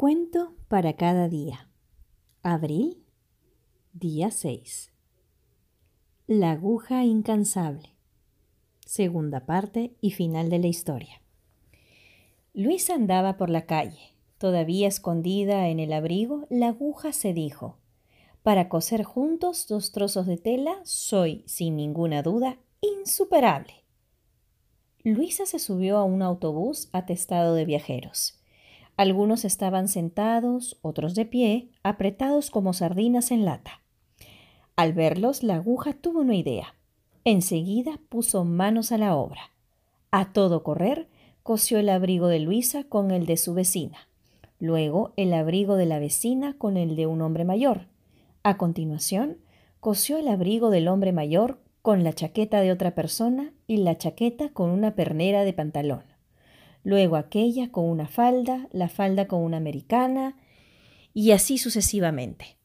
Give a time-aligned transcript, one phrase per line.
[0.00, 1.68] cuento para cada día.
[2.42, 3.04] Abril,
[3.92, 4.90] día 6.
[6.26, 7.90] La aguja incansable.
[8.86, 11.20] Segunda parte y final de la historia.
[12.54, 14.14] Luisa andaba por la calle.
[14.38, 17.76] Todavía escondida en el abrigo, la aguja se dijo,
[18.42, 23.84] para coser juntos dos trozos de tela soy, sin ninguna duda, insuperable.
[25.04, 28.39] Luisa se subió a un autobús atestado de viajeros.
[28.96, 33.80] Algunos estaban sentados, otros de pie, apretados como sardinas en lata.
[34.76, 36.74] Al verlos, la aguja tuvo una idea.
[37.24, 39.52] Enseguida puso manos a la obra.
[40.10, 41.08] A todo correr,
[41.42, 44.08] cosió el abrigo de Luisa con el de su vecina.
[44.58, 47.86] Luego, el abrigo de la vecina con el de un hombre mayor.
[48.42, 49.38] A continuación,
[49.80, 54.50] cosió el abrigo del hombre mayor con la chaqueta de otra persona y la chaqueta
[54.50, 56.09] con una pernera de pantalón
[56.82, 60.36] luego aquella con una falda, la falda con una americana,
[61.12, 62.56] y así sucesivamente.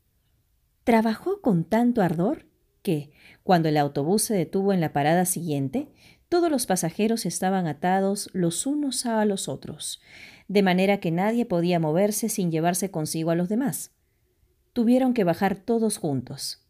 [0.83, 2.45] Trabajó con tanto ardor
[2.81, 3.11] que,
[3.43, 5.89] cuando el autobús se detuvo en la parada siguiente,
[6.29, 10.01] todos los pasajeros estaban atados los unos a los otros,
[10.47, 13.91] de manera que nadie podía moverse sin llevarse consigo a los demás.
[14.73, 16.67] Tuvieron que bajar todos juntos.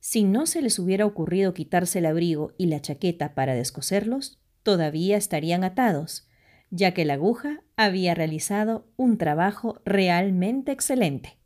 [0.00, 5.16] Si no se les hubiera ocurrido quitarse el abrigo y la chaqueta para descoserlos, todavía
[5.16, 6.26] estarían atados,
[6.70, 11.39] ya que la aguja había realizado un trabajo realmente excelente.